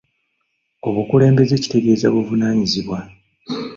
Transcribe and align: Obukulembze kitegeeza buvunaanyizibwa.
Obukulembze 0.87 1.53
kitegeeza 1.63 2.07
buvunaanyizibwa. 2.13 2.99